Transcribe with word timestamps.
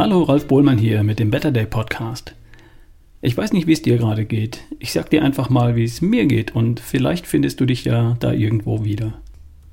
Hallo, 0.00 0.22
Ralf 0.22 0.48
Bohlmann 0.48 0.78
hier 0.78 1.02
mit 1.02 1.18
dem 1.18 1.30
Better 1.30 1.50
Day 1.50 1.66
Podcast. 1.66 2.34
Ich 3.20 3.36
weiß 3.36 3.52
nicht, 3.52 3.66
wie 3.66 3.74
es 3.74 3.82
dir 3.82 3.98
gerade 3.98 4.24
geht. 4.24 4.60
Ich 4.78 4.92
sag 4.92 5.10
dir 5.10 5.22
einfach 5.22 5.50
mal, 5.50 5.76
wie 5.76 5.84
es 5.84 6.00
mir 6.00 6.24
geht 6.24 6.56
und 6.56 6.80
vielleicht 6.80 7.26
findest 7.26 7.60
du 7.60 7.66
dich 7.66 7.84
ja 7.84 8.16
da 8.18 8.32
irgendwo 8.32 8.82
wieder. 8.82 9.20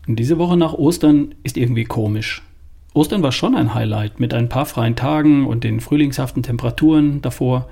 Diese 0.05 0.37
Woche 0.37 0.57
nach 0.57 0.73
Ostern 0.73 1.33
ist 1.43 1.55
irgendwie 1.55 1.85
komisch. 1.85 2.43
Ostern 2.93 3.23
war 3.23 3.31
schon 3.31 3.55
ein 3.55 3.73
Highlight 3.73 4.19
mit 4.19 4.33
ein 4.33 4.49
paar 4.49 4.65
freien 4.65 4.97
Tagen 4.97 5.47
und 5.47 5.63
den 5.63 5.79
frühlingshaften 5.79 6.43
Temperaturen 6.43 7.21
davor, 7.21 7.69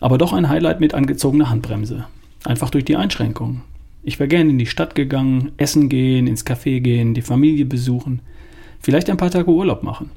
aber 0.00 0.18
doch 0.18 0.32
ein 0.32 0.48
Highlight 0.48 0.80
mit 0.80 0.92
angezogener 0.92 1.50
Handbremse. 1.50 2.06
Einfach 2.42 2.70
durch 2.70 2.84
die 2.84 2.96
Einschränkungen. 2.96 3.62
Ich 4.02 4.18
wäre 4.18 4.26
gerne 4.26 4.50
in 4.50 4.58
die 4.58 4.66
Stadt 4.66 4.96
gegangen, 4.96 5.52
essen 5.56 5.88
gehen, 5.88 6.26
ins 6.26 6.44
Café 6.44 6.80
gehen, 6.80 7.14
die 7.14 7.22
Familie 7.22 7.64
besuchen, 7.64 8.22
vielleicht 8.80 9.08
ein 9.08 9.18
paar 9.18 9.30
Tage 9.30 9.52
Urlaub 9.52 9.84
machen. 9.84 10.10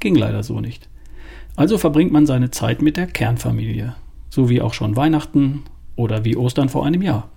Ging 0.00 0.16
leider 0.16 0.42
so 0.42 0.60
nicht. 0.60 0.90
Also 1.56 1.78
verbringt 1.78 2.12
man 2.12 2.26
seine 2.26 2.50
Zeit 2.50 2.82
mit 2.82 2.96
der 2.96 3.06
Kernfamilie, 3.06 3.94
so 4.28 4.48
wie 4.48 4.60
auch 4.60 4.74
schon 4.74 4.96
Weihnachten 4.96 5.62
oder 5.96 6.24
wie 6.24 6.36
Ostern 6.36 6.68
vor 6.68 6.84
einem 6.84 7.02
Jahr. 7.02 7.30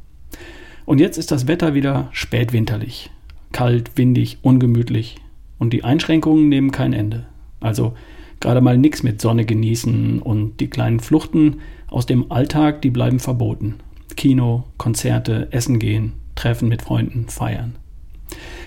Und 0.85 0.99
jetzt 0.99 1.17
ist 1.17 1.31
das 1.31 1.47
Wetter 1.47 1.73
wieder 1.73 2.09
spätwinterlich. 2.11 3.11
Kalt, 3.51 3.91
windig, 3.95 4.39
ungemütlich. 4.41 5.17
Und 5.59 5.73
die 5.73 5.83
Einschränkungen 5.83 6.49
nehmen 6.49 6.71
kein 6.71 6.93
Ende. 6.93 7.25
Also 7.59 7.93
gerade 8.39 8.61
mal 8.61 8.77
nichts 8.77 9.03
mit 9.03 9.21
Sonne 9.21 9.45
genießen 9.45 10.21
und 10.21 10.59
die 10.59 10.69
kleinen 10.69 10.99
Fluchten 10.99 11.57
aus 11.89 12.05
dem 12.05 12.31
Alltag, 12.31 12.81
die 12.81 12.89
bleiben 12.89 13.19
verboten. 13.19 13.75
Kino, 14.15 14.63
Konzerte, 14.77 15.47
Essen 15.51 15.77
gehen, 15.79 16.13
Treffen 16.35 16.69
mit 16.69 16.81
Freunden, 16.81 17.27
feiern. 17.27 17.75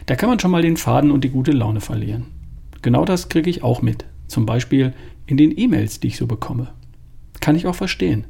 Da 0.07 0.15
kann 0.15 0.29
man 0.29 0.39
schon 0.39 0.51
mal 0.51 0.63
den 0.63 0.77
Faden 0.77 1.11
und 1.11 1.25
die 1.25 1.31
gute 1.31 1.53
Laune 1.53 1.81
verlieren. 1.81 2.27
Genau 2.83 3.05
das 3.05 3.29
kriege 3.29 3.51
ich 3.51 3.63
auch 3.63 3.83
mit. 3.83 4.05
Zum 4.31 4.47
Beispiel 4.47 4.95
in 5.27 5.37
den 5.37 5.57
E-Mails, 5.57 5.99
die 5.99 6.07
ich 6.09 6.17
so 6.17 6.27
bekomme. 6.27 6.69
Kann 7.41 7.57
ich 7.57 7.67
auch 7.67 7.75
verstehen. 7.75 8.25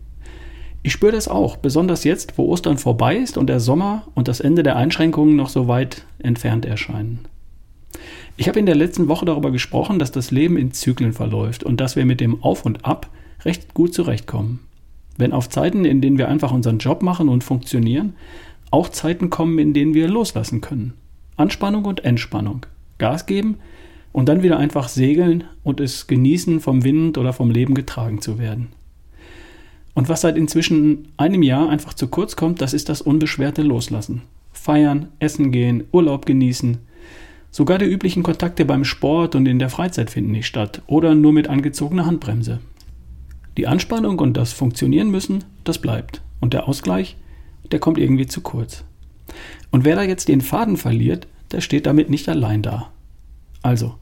Ich 0.82 0.92
spüre 0.92 1.12
das 1.12 1.28
auch, 1.28 1.58
besonders 1.58 2.04
jetzt, 2.04 2.38
wo 2.38 2.46
Ostern 2.46 2.78
vorbei 2.78 3.16
ist 3.16 3.36
und 3.36 3.48
der 3.48 3.60
Sommer 3.60 4.08
und 4.14 4.28
das 4.28 4.40
Ende 4.40 4.62
der 4.62 4.76
Einschränkungen 4.76 5.36
noch 5.36 5.50
so 5.50 5.68
weit 5.68 6.06
entfernt 6.18 6.64
erscheinen. 6.64 7.20
Ich 8.38 8.48
habe 8.48 8.58
in 8.58 8.64
der 8.64 8.76
letzten 8.76 9.08
Woche 9.08 9.26
darüber 9.26 9.50
gesprochen, 9.50 9.98
dass 9.98 10.10
das 10.10 10.30
Leben 10.30 10.56
in 10.56 10.72
Zyklen 10.72 11.12
verläuft 11.12 11.64
und 11.64 11.80
dass 11.80 11.96
wir 11.96 12.06
mit 12.06 12.20
dem 12.20 12.42
Auf 12.42 12.64
und 12.64 12.86
Ab 12.86 13.10
recht 13.44 13.74
gut 13.74 13.92
zurechtkommen. 13.92 14.60
Wenn 15.18 15.34
auf 15.34 15.50
Zeiten, 15.50 15.84
in 15.84 16.00
denen 16.00 16.16
wir 16.16 16.28
einfach 16.28 16.50
unseren 16.50 16.78
Job 16.78 17.02
machen 17.02 17.28
und 17.28 17.44
funktionieren, 17.44 18.14
auch 18.70 18.88
Zeiten 18.88 19.28
kommen, 19.28 19.58
in 19.58 19.74
denen 19.74 19.92
wir 19.92 20.08
loslassen 20.08 20.62
können. 20.62 20.94
Anspannung 21.36 21.84
und 21.84 22.04
Entspannung. 22.04 22.64
Gas 22.96 23.26
geben 23.26 23.58
und 24.12 24.28
dann 24.28 24.42
wieder 24.42 24.58
einfach 24.58 24.88
segeln 24.88 25.44
und 25.62 25.80
es 25.80 26.06
genießen, 26.06 26.60
vom 26.60 26.84
Wind 26.84 27.18
oder 27.18 27.32
vom 27.32 27.50
Leben 27.50 27.74
getragen 27.74 28.20
zu 28.20 28.38
werden. 28.38 28.68
Und 29.94 30.08
was 30.08 30.22
seit 30.22 30.36
inzwischen 30.36 31.08
einem 31.16 31.42
Jahr 31.42 31.68
einfach 31.68 31.94
zu 31.94 32.08
kurz 32.08 32.36
kommt, 32.36 32.60
das 32.60 32.74
ist 32.74 32.88
das 32.88 33.02
unbeschwerte 33.02 33.62
Loslassen. 33.62 34.22
Feiern, 34.52 35.08
essen 35.18 35.52
gehen, 35.52 35.84
Urlaub 35.92 36.26
genießen. 36.26 36.78
Sogar 37.50 37.78
die 37.78 37.86
üblichen 37.86 38.22
Kontakte 38.22 38.64
beim 38.64 38.84
Sport 38.84 39.34
und 39.34 39.46
in 39.46 39.58
der 39.58 39.70
Freizeit 39.70 40.10
finden 40.10 40.30
nicht 40.32 40.46
statt 40.46 40.82
oder 40.86 41.14
nur 41.14 41.32
mit 41.32 41.48
angezogener 41.48 42.06
Handbremse. 42.06 42.60
Die 43.56 43.66
Anspannung 43.66 44.18
und 44.20 44.36
das 44.36 44.52
Funktionieren 44.52 45.10
müssen, 45.10 45.44
das 45.64 45.78
bleibt. 45.78 46.22
Und 46.38 46.54
der 46.54 46.68
Ausgleich, 46.68 47.16
der 47.72 47.80
kommt 47.80 47.98
irgendwie 47.98 48.26
zu 48.26 48.40
kurz. 48.40 48.84
Und 49.70 49.84
wer 49.84 49.96
da 49.96 50.02
jetzt 50.02 50.28
den 50.28 50.40
Faden 50.40 50.76
verliert, 50.76 51.26
der 51.52 51.60
steht 51.60 51.86
damit 51.86 52.10
nicht 52.10 52.28
allein 52.28 52.62
da. 52.62 52.92
Also, 53.62 53.96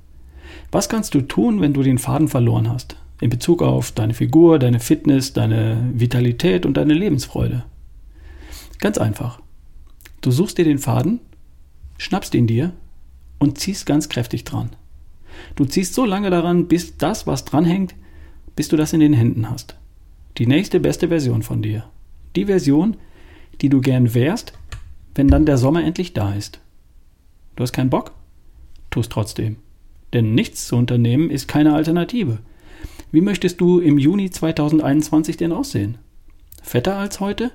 was 0.71 0.89
kannst 0.89 1.15
du 1.15 1.23
tun, 1.23 1.61
wenn 1.61 1.73
du 1.73 1.83
den 1.83 1.99
Faden 1.99 2.29
verloren 2.29 2.69
hast? 2.69 2.97
In 3.21 3.31
Bezug 3.31 3.62
auf 3.62 3.93
deine 3.93 4.15
Figur, 4.15 4.59
deine 4.59 4.81
Fitness, 4.81 5.33
deine 5.33 5.91
Vitalität 5.95 6.67
und 6.67 6.77
deine 6.77 6.95
Lebensfreude. 6.95 7.65
Ganz 8.79 8.99
einfach. 8.99 9.41
Du 10.21 10.31
suchst 10.31 10.59
dir 10.59 10.65
den 10.65 10.79
Faden, 10.79 11.21
schnappst 11.97 12.34
ihn 12.34 12.47
dir 12.47 12.73
und 13.39 13.59
ziehst 13.59 13.87
ganz 13.87 14.09
kräftig 14.09 14.45
dran. 14.45 14.71
Du 15.56 15.65
ziehst 15.65 15.95
so 15.95 16.05
lange 16.05 16.31
daran, 16.31 16.69
bis 16.69 16.97
das, 16.97 17.27
was 17.27 17.45
dranhängt, 17.45 17.95
bis 18.56 18.69
du 18.69 18.77
das 18.77 18.93
in 18.93 19.00
den 19.00 19.12
Händen 19.12 19.50
hast. 19.50 19.77
Die 20.37 20.47
nächste 20.47 20.81
beste 20.81 21.09
Version 21.09 21.43
von 21.43 21.62
dir. 21.62 21.85
Die 22.37 22.47
Version, 22.47 22.97
die 23.61 23.69
du 23.69 23.81
gern 23.81 24.15
wärst, 24.15 24.53
wenn 25.15 25.29
dann 25.29 25.47
der 25.47 25.59
Sommer 25.59 25.85
endlich 25.85 26.12
da 26.12 26.35
ist. 26.35 26.61
Du 27.56 27.62
hast 27.62 27.73
keinen 27.73 27.91
Bock? 27.91 28.12
tu 28.91 29.00
es 29.00 29.09
trotzdem. 29.09 29.56
Denn 30.12 30.34
nichts 30.34 30.66
zu 30.66 30.76
unternehmen 30.76 31.30
ist 31.30 31.48
keine 31.48 31.74
Alternative. 31.74 32.38
Wie 33.10 33.20
möchtest 33.20 33.60
du 33.60 33.80
im 33.80 33.98
Juni 33.98 34.30
2021 34.30 35.36
denn 35.36 35.52
aussehen? 35.52 35.98
Fetter 36.62 36.96
als 36.96 37.20
heute 37.20 37.50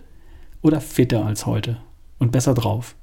oder 0.61 0.81
fitter 0.81 1.25
als 1.25 1.45
heute 1.45 1.77
und 2.19 2.31
besser 2.31 2.53
drauf? 2.53 2.95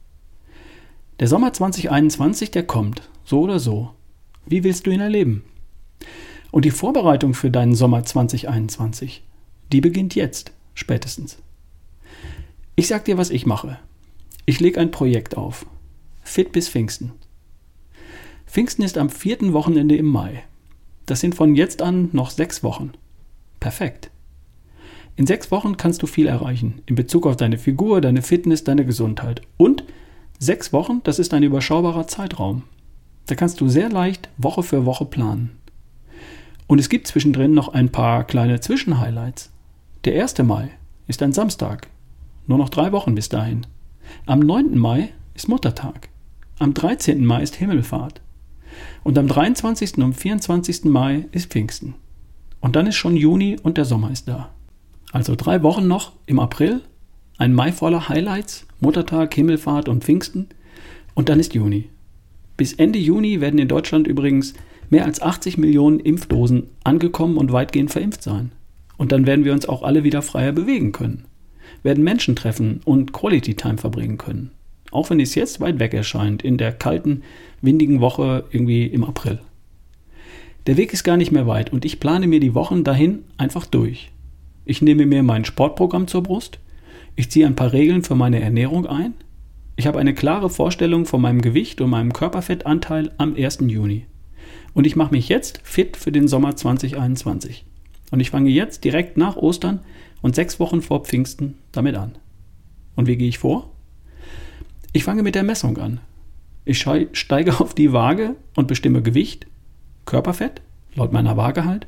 Der 1.20 1.28
Sommer 1.28 1.52
2021, 1.52 2.50
der 2.50 2.62
kommt, 2.62 3.08
so 3.24 3.40
oder 3.42 3.58
so. 3.58 3.90
Wie 4.46 4.64
willst 4.64 4.86
du 4.86 4.90
ihn 4.90 5.00
erleben? 5.00 5.44
Und 6.50 6.64
die 6.64 6.70
Vorbereitung 6.70 7.34
für 7.34 7.50
deinen 7.50 7.74
Sommer 7.74 8.02
2021, 8.02 9.22
die 9.72 9.80
beginnt 9.80 10.14
jetzt, 10.14 10.52
spätestens. 10.74 11.38
Ich 12.74 12.88
sag 12.88 13.04
dir, 13.04 13.18
was 13.18 13.30
ich 13.30 13.46
mache. 13.46 13.78
Ich 14.46 14.58
lege 14.58 14.80
ein 14.80 14.90
Projekt 14.90 15.36
auf. 15.36 15.66
Fit 16.22 16.52
bis 16.52 16.68
Pfingsten. 16.68 17.12
Pfingsten 18.50 18.82
ist 18.82 18.98
am 18.98 19.10
vierten 19.10 19.52
Wochenende 19.52 19.94
im 19.94 20.06
Mai. 20.06 20.42
Das 21.06 21.20
sind 21.20 21.36
von 21.36 21.54
jetzt 21.54 21.82
an 21.82 22.08
noch 22.10 22.30
sechs 22.30 22.64
Wochen. 22.64 22.90
Perfekt. 23.60 24.10
In 25.14 25.24
sechs 25.24 25.52
Wochen 25.52 25.76
kannst 25.76 26.02
du 26.02 26.08
viel 26.08 26.26
erreichen 26.26 26.82
in 26.86 26.96
Bezug 26.96 27.28
auf 27.28 27.36
deine 27.36 27.58
Figur, 27.58 28.00
deine 28.00 28.22
Fitness, 28.22 28.64
deine 28.64 28.84
Gesundheit. 28.84 29.42
Und 29.56 29.84
sechs 30.40 30.72
Wochen, 30.72 31.00
das 31.04 31.20
ist 31.20 31.32
ein 31.32 31.44
überschaubarer 31.44 32.08
Zeitraum. 32.08 32.64
Da 33.26 33.36
kannst 33.36 33.60
du 33.60 33.68
sehr 33.68 33.88
leicht 33.88 34.28
Woche 34.36 34.64
für 34.64 34.84
Woche 34.84 35.04
planen. 35.04 35.56
Und 36.66 36.80
es 36.80 36.88
gibt 36.88 37.06
zwischendrin 37.06 37.54
noch 37.54 37.68
ein 37.68 37.92
paar 37.92 38.24
kleine 38.24 38.58
Zwischenhighlights. 38.58 39.52
Der 40.04 40.20
1. 40.20 40.38
Mai 40.38 40.70
ist 41.06 41.22
ein 41.22 41.32
Samstag. 41.32 41.86
Nur 42.48 42.58
noch 42.58 42.68
drei 42.68 42.90
Wochen 42.90 43.14
bis 43.14 43.28
dahin. 43.28 43.64
Am 44.26 44.40
9. 44.40 44.76
Mai 44.76 45.10
ist 45.34 45.48
Muttertag. 45.48 46.08
Am 46.58 46.74
13. 46.74 47.24
Mai 47.24 47.44
ist 47.44 47.54
Himmelfahrt. 47.54 48.20
Und 49.02 49.18
am 49.18 49.28
23. 49.28 49.98
und 49.98 50.14
24. 50.14 50.84
Mai 50.84 51.26
ist 51.32 51.50
Pfingsten. 51.50 51.94
Und 52.60 52.76
dann 52.76 52.86
ist 52.86 52.96
schon 52.96 53.16
Juni 53.16 53.56
und 53.62 53.78
der 53.78 53.84
Sommer 53.84 54.10
ist 54.10 54.28
da. 54.28 54.50
Also 55.12 55.34
drei 55.34 55.62
Wochen 55.62 55.88
noch 55.88 56.12
im 56.26 56.38
April, 56.38 56.82
ein 57.38 57.54
Mai 57.54 57.72
voller 57.72 58.08
Highlights, 58.08 58.66
Muttertag, 58.80 59.34
Himmelfahrt 59.34 59.88
und 59.88 60.04
Pfingsten. 60.04 60.48
Und 61.14 61.28
dann 61.28 61.40
ist 61.40 61.54
Juni. 61.54 61.88
Bis 62.56 62.74
Ende 62.74 62.98
Juni 62.98 63.40
werden 63.40 63.58
in 63.58 63.68
Deutschland 63.68 64.06
übrigens 64.06 64.52
mehr 64.90 65.06
als 65.06 65.22
80 65.22 65.56
Millionen 65.56 66.00
Impfdosen 66.00 66.64
angekommen 66.84 67.38
und 67.38 67.52
weitgehend 67.52 67.90
verimpft 67.90 68.22
sein. 68.22 68.52
Und 68.98 69.12
dann 69.12 69.26
werden 69.26 69.44
wir 69.46 69.54
uns 69.54 69.66
auch 69.66 69.82
alle 69.82 70.04
wieder 70.04 70.20
freier 70.20 70.52
bewegen 70.52 70.92
können, 70.92 71.24
werden 71.82 72.04
Menschen 72.04 72.36
treffen 72.36 72.82
und 72.84 73.12
Quality 73.12 73.54
Time 73.54 73.78
verbringen 73.78 74.18
können. 74.18 74.50
Auch 74.90 75.10
wenn 75.10 75.20
es 75.20 75.34
jetzt 75.34 75.60
weit 75.60 75.78
weg 75.78 75.94
erscheint, 75.94 76.42
in 76.42 76.58
der 76.58 76.72
kalten, 76.72 77.22
windigen 77.62 78.00
Woche 78.00 78.44
irgendwie 78.50 78.86
im 78.86 79.04
April. 79.04 79.40
Der 80.66 80.76
Weg 80.76 80.92
ist 80.92 81.04
gar 81.04 81.16
nicht 81.16 81.32
mehr 81.32 81.46
weit 81.46 81.72
und 81.72 81.84
ich 81.84 82.00
plane 82.00 82.26
mir 82.26 82.40
die 82.40 82.54
Wochen 82.54 82.84
dahin 82.84 83.24
einfach 83.38 83.66
durch. 83.66 84.10
Ich 84.64 84.82
nehme 84.82 85.06
mir 85.06 85.22
mein 85.22 85.44
Sportprogramm 85.44 86.06
zur 86.06 86.22
Brust, 86.22 86.58
ich 87.16 87.30
ziehe 87.30 87.46
ein 87.46 87.56
paar 87.56 87.72
Regeln 87.72 88.02
für 88.02 88.14
meine 88.14 88.40
Ernährung 88.40 88.86
ein, 88.86 89.14
ich 89.76 89.86
habe 89.86 89.98
eine 89.98 90.12
klare 90.12 90.50
Vorstellung 90.50 91.06
von 91.06 91.22
meinem 91.22 91.40
Gewicht 91.40 91.80
und 91.80 91.90
meinem 91.90 92.12
Körperfettanteil 92.12 93.12
am 93.16 93.34
1. 93.34 93.60
Juni. 93.62 94.04
Und 94.74 94.86
ich 94.86 94.94
mache 94.94 95.12
mich 95.12 95.28
jetzt 95.28 95.60
fit 95.64 95.96
für 95.96 96.12
den 96.12 96.28
Sommer 96.28 96.54
2021. 96.54 97.64
Und 98.10 98.20
ich 98.20 98.30
fange 98.30 98.50
jetzt 98.50 98.84
direkt 98.84 99.16
nach 99.16 99.36
Ostern 99.36 99.80
und 100.20 100.34
sechs 100.34 100.60
Wochen 100.60 100.82
vor 100.82 101.04
Pfingsten 101.04 101.54
damit 101.72 101.96
an. 101.96 102.18
Und 102.94 103.06
wie 103.06 103.16
gehe 103.16 103.28
ich 103.28 103.38
vor? 103.38 103.70
Ich 104.92 105.04
fange 105.04 105.22
mit 105.22 105.36
der 105.36 105.44
Messung 105.44 105.78
an. 105.78 106.00
Ich 106.64 106.80
steige 107.12 107.60
auf 107.60 107.74
die 107.74 107.92
Waage 107.92 108.34
und 108.56 108.66
bestimme 108.66 109.02
Gewicht, 109.02 109.46
Körperfett, 110.04 110.62
laut 110.94 111.12
meiner 111.12 111.36
Waage 111.36 111.64
halt, 111.64 111.86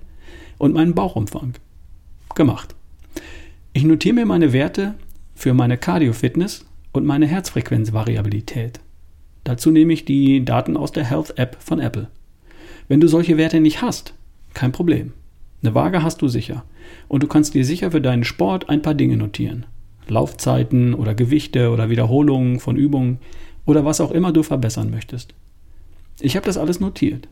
und 0.58 0.74
meinen 0.74 0.94
Bauchumfang. 0.94 1.54
Gemacht. 2.34 2.74
Ich 3.72 3.84
notiere 3.84 4.14
mir 4.14 4.26
meine 4.26 4.52
Werte 4.52 4.94
für 5.34 5.52
meine 5.52 5.78
Cardio-Fitness 5.78 6.64
und 6.92 7.04
meine 7.04 7.26
Herzfrequenzvariabilität. 7.26 8.80
Dazu 9.44 9.72
nehme 9.72 9.92
ich 9.92 10.04
die 10.04 10.44
Daten 10.44 10.76
aus 10.76 10.92
der 10.92 11.04
Health 11.04 11.36
App 11.38 11.56
von 11.58 11.80
Apple. 11.80 12.08
Wenn 12.86 13.00
du 13.00 13.08
solche 13.08 13.36
Werte 13.36 13.60
nicht 13.60 13.82
hast, 13.82 14.14
kein 14.54 14.70
Problem. 14.70 15.12
Eine 15.62 15.74
Waage 15.74 16.02
hast 16.02 16.22
du 16.22 16.28
sicher. 16.28 16.64
Und 17.08 17.22
du 17.22 17.26
kannst 17.26 17.54
dir 17.54 17.64
sicher 17.64 17.90
für 17.90 18.00
deinen 18.00 18.24
Sport 18.24 18.68
ein 18.68 18.82
paar 18.82 18.94
Dinge 18.94 19.16
notieren. 19.16 19.66
Laufzeiten 20.08 20.94
oder 20.94 21.14
Gewichte 21.14 21.70
oder 21.70 21.90
Wiederholungen 21.90 22.60
von 22.60 22.76
Übungen 22.76 23.18
oder 23.66 23.84
was 23.84 24.00
auch 24.00 24.10
immer 24.10 24.32
du 24.32 24.42
verbessern 24.42 24.90
möchtest. 24.90 25.34
Ich 26.20 26.36
habe 26.36 26.46
das 26.46 26.58
alles 26.58 26.80
notiert. 26.80 27.28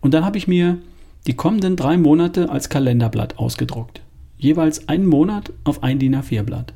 Und 0.00 0.14
dann 0.14 0.24
habe 0.24 0.38
ich 0.38 0.48
mir 0.48 0.78
die 1.26 1.34
kommenden 1.34 1.76
drei 1.76 1.96
Monate 1.96 2.50
als 2.50 2.68
Kalenderblatt 2.68 3.38
ausgedruckt. 3.38 4.02
Jeweils 4.36 4.88
einen 4.88 5.06
Monat 5.06 5.52
auf 5.64 5.82
ein 5.82 5.98
DIN 5.98 6.16
A4-Blatt. 6.16 6.74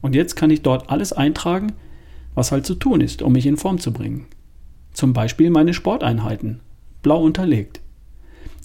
Und 0.00 0.14
jetzt 0.14 0.34
kann 0.34 0.50
ich 0.50 0.62
dort 0.62 0.90
alles 0.90 1.12
eintragen, 1.12 1.72
was 2.34 2.52
halt 2.52 2.66
zu 2.66 2.74
tun 2.74 3.00
ist, 3.00 3.22
um 3.22 3.32
mich 3.32 3.46
in 3.46 3.56
Form 3.56 3.78
zu 3.78 3.92
bringen. 3.92 4.26
Zum 4.92 5.12
Beispiel 5.12 5.50
meine 5.50 5.74
Sporteinheiten, 5.74 6.60
blau 7.02 7.22
unterlegt. 7.22 7.80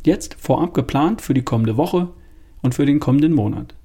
Jetzt 0.04 0.36
vorab 0.40 0.74
geplant 0.74 1.22
für 1.22 1.34
die 1.34 1.44
kommende 1.44 1.78
Woche 1.78 2.10
und 2.62 2.74
für 2.74 2.86
den 2.86 3.00
kommenden 3.00 3.34
Monat. 3.34 3.76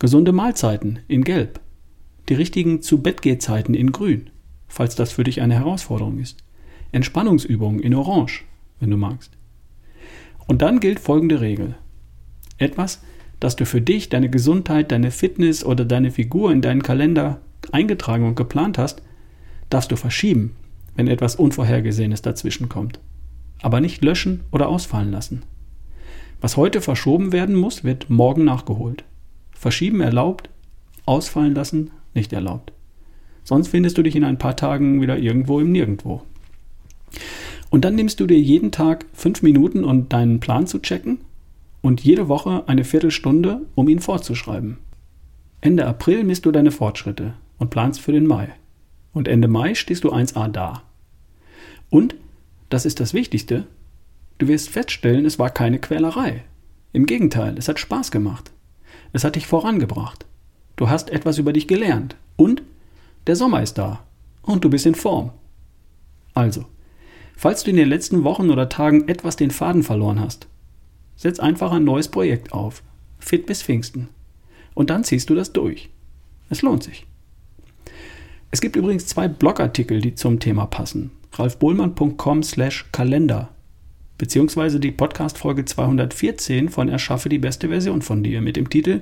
Gesunde 0.00 0.32
Mahlzeiten 0.32 1.00
in 1.08 1.24
Gelb. 1.24 1.60
Die 2.30 2.34
richtigen 2.34 2.80
Zu-Bett-Geh-Zeiten 2.80 3.74
in 3.74 3.92
Grün, 3.92 4.30
falls 4.66 4.94
das 4.94 5.12
für 5.12 5.24
dich 5.24 5.42
eine 5.42 5.52
Herausforderung 5.52 6.18
ist. 6.20 6.38
Entspannungsübungen 6.90 7.80
in 7.80 7.94
Orange, 7.94 8.44
wenn 8.78 8.88
du 8.88 8.96
magst. 8.96 9.36
Und 10.46 10.62
dann 10.62 10.80
gilt 10.80 11.00
folgende 11.00 11.42
Regel. 11.42 11.74
Etwas, 12.56 13.02
das 13.40 13.56
du 13.56 13.66
für 13.66 13.82
dich, 13.82 14.08
deine 14.08 14.30
Gesundheit, 14.30 14.90
deine 14.90 15.10
Fitness 15.10 15.66
oder 15.66 15.84
deine 15.84 16.10
Figur 16.10 16.50
in 16.50 16.62
deinen 16.62 16.82
Kalender 16.82 17.42
eingetragen 17.70 18.26
und 18.26 18.36
geplant 18.36 18.78
hast, 18.78 19.02
darfst 19.68 19.92
du 19.92 19.96
verschieben, 19.96 20.56
wenn 20.96 21.08
etwas 21.08 21.36
Unvorhergesehenes 21.36 22.22
dazwischen 22.22 22.70
kommt. 22.70 23.00
Aber 23.60 23.82
nicht 23.82 24.02
löschen 24.02 24.44
oder 24.50 24.70
ausfallen 24.70 25.12
lassen. 25.12 25.42
Was 26.40 26.56
heute 26.56 26.80
verschoben 26.80 27.32
werden 27.32 27.54
muss, 27.54 27.84
wird 27.84 28.08
morgen 28.08 28.46
nachgeholt. 28.46 29.04
Verschieben 29.60 30.00
erlaubt, 30.00 30.48
ausfallen 31.04 31.54
lassen 31.54 31.90
nicht 32.14 32.32
erlaubt. 32.32 32.72
Sonst 33.44 33.68
findest 33.68 33.98
du 33.98 34.02
dich 34.02 34.16
in 34.16 34.24
ein 34.24 34.38
paar 34.38 34.56
Tagen 34.56 35.02
wieder 35.02 35.18
irgendwo 35.18 35.60
im 35.60 35.70
Nirgendwo. 35.70 36.22
Und 37.68 37.84
dann 37.84 37.94
nimmst 37.94 38.20
du 38.20 38.26
dir 38.26 38.40
jeden 38.40 38.72
Tag 38.72 39.04
fünf 39.12 39.42
Minuten, 39.42 39.84
um 39.84 40.08
deinen 40.08 40.40
Plan 40.40 40.66
zu 40.66 40.78
checken 40.78 41.18
und 41.82 42.00
jede 42.00 42.28
Woche 42.28 42.66
eine 42.68 42.84
Viertelstunde, 42.84 43.60
um 43.74 43.86
ihn 43.90 43.98
fortzuschreiben. 43.98 44.78
Ende 45.60 45.86
April 45.86 46.24
misst 46.24 46.46
du 46.46 46.52
deine 46.52 46.70
Fortschritte 46.70 47.34
und 47.58 47.68
planst 47.68 48.00
für 48.00 48.12
den 48.12 48.26
Mai. 48.26 48.48
Und 49.12 49.28
Ende 49.28 49.48
Mai 49.48 49.74
stehst 49.74 50.04
du 50.04 50.10
1a 50.10 50.48
da. 50.48 50.84
Und, 51.90 52.14
das 52.70 52.86
ist 52.86 52.98
das 52.98 53.12
Wichtigste, 53.12 53.66
du 54.38 54.48
wirst 54.48 54.70
feststellen, 54.70 55.26
es 55.26 55.38
war 55.38 55.50
keine 55.50 55.80
Quälerei. 55.80 56.44
Im 56.94 57.04
Gegenteil, 57.04 57.58
es 57.58 57.68
hat 57.68 57.78
Spaß 57.78 58.10
gemacht. 58.10 58.50
Es 59.12 59.24
hat 59.24 59.36
dich 59.36 59.46
vorangebracht. 59.46 60.26
Du 60.76 60.88
hast 60.88 61.10
etwas 61.10 61.38
über 61.38 61.52
dich 61.52 61.68
gelernt. 61.68 62.16
Und 62.36 62.62
der 63.26 63.36
Sommer 63.36 63.62
ist 63.62 63.78
da. 63.78 64.04
Und 64.42 64.64
du 64.64 64.70
bist 64.70 64.86
in 64.86 64.94
Form. 64.94 65.32
Also, 66.34 66.64
Falls 67.42 67.64
du 67.64 67.70
in 67.70 67.76
den 67.76 67.88
letzten 67.88 68.22
Wochen 68.22 68.50
oder 68.50 68.68
Tagen 68.68 69.08
etwas 69.08 69.34
den 69.34 69.50
Faden 69.50 69.82
verloren 69.82 70.20
hast, 70.20 70.46
setz 71.16 71.40
einfach 71.40 71.72
ein 71.72 71.84
neues 71.84 72.08
Projekt 72.08 72.52
auf. 72.52 72.82
Fit 73.18 73.46
bis 73.46 73.62
Pfingsten. 73.62 74.10
Und 74.74 74.90
dann 74.90 75.04
ziehst 75.04 75.30
du 75.30 75.34
das 75.34 75.50
durch. 75.54 75.88
Es 76.50 76.60
lohnt 76.60 76.82
sich. 76.82 77.06
Es 78.50 78.60
gibt 78.60 78.76
übrigens 78.76 79.06
zwei 79.06 79.26
Blogartikel, 79.26 80.02
die 80.02 80.14
zum 80.14 80.38
Thema 80.38 80.66
passen. 80.66 81.12
ralfbohlmann.com 81.32 82.42
slash 82.42 82.84
Kalender 82.92 83.48
beziehungsweise 84.20 84.80
die 84.80 84.90
Podcast-Folge 84.90 85.64
214 85.64 86.68
von 86.68 86.90
Erschaffe 86.90 87.30
die 87.30 87.38
beste 87.38 87.68
Version 87.68 88.02
von 88.02 88.22
dir 88.22 88.42
mit 88.42 88.56
dem 88.56 88.68
Titel 88.68 89.00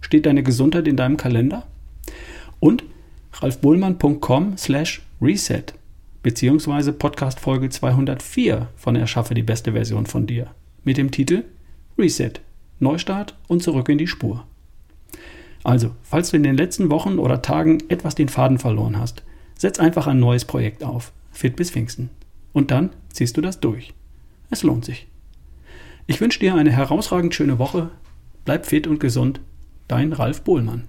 Steht 0.00 0.26
deine 0.26 0.42
Gesundheit 0.42 0.88
in 0.88 0.96
deinem 0.96 1.16
Kalender? 1.16 1.68
Und 2.58 2.82
ralfbohlmann.com 3.34 4.58
slash 4.58 5.02
Reset 5.22 5.66
beziehungsweise 6.24 6.92
Podcast 6.92 7.38
Folge 7.38 7.68
204 7.68 8.66
von 8.74 8.96
Erschaffe 8.96 9.34
die 9.34 9.44
beste 9.44 9.70
Version 9.70 10.04
von 10.04 10.26
dir 10.26 10.48
mit 10.82 10.96
dem 10.96 11.12
Titel 11.12 11.44
Reset, 11.96 12.32
Neustart 12.80 13.36
und 13.46 13.62
zurück 13.62 13.88
in 13.88 13.98
die 13.98 14.08
Spur. 14.08 14.48
Also, 15.62 15.92
falls 16.02 16.30
du 16.30 16.38
in 16.38 16.42
den 16.42 16.56
letzten 16.56 16.90
Wochen 16.90 17.20
oder 17.20 17.40
Tagen 17.40 17.84
etwas 17.88 18.16
den 18.16 18.28
Faden 18.28 18.58
verloren 18.58 18.98
hast, 18.98 19.22
setz 19.56 19.78
einfach 19.78 20.08
ein 20.08 20.18
neues 20.18 20.44
Projekt 20.44 20.82
auf, 20.82 21.12
fit 21.30 21.54
bis 21.54 21.70
Pfingsten. 21.70 22.10
Und 22.52 22.72
dann 22.72 22.90
ziehst 23.10 23.36
du 23.36 23.40
das 23.40 23.60
durch. 23.60 23.94
Es 24.50 24.62
lohnt 24.62 24.84
sich. 24.84 25.08
Ich 26.06 26.20
wünsche 26.20 26.38
dir 26.38 26.54
eine 26.54 26.70
herausragend 26.70 27.34
schöne 27.34 27.58
Woche. 27.58 27.90
Bleib 28.44 28.66
fit 28.66 28.86
und 28.86 29.00
gesund. 29.00 29.40
Dein 29.88 30.12
Ralf 30.12 30.42
Bohlmann. 30.42 30.88